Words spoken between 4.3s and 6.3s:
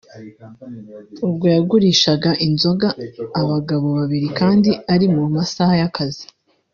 kandi ari mu masaha y’akazi